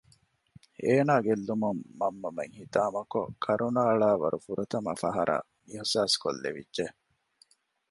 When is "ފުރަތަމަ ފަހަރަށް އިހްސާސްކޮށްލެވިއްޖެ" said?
4.45-6.85